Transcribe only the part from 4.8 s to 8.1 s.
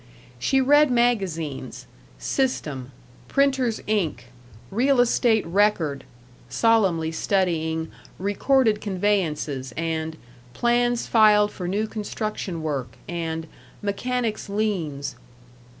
Estate Record (solemnly studying